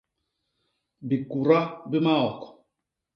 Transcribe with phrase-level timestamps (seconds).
[1.07, 2.39] Bikuda bi maok.